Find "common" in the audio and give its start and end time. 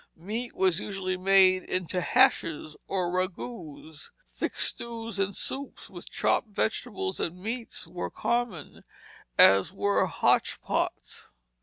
8.09-8.83